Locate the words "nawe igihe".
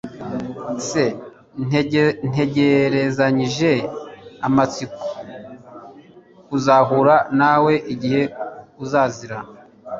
7.39-8.21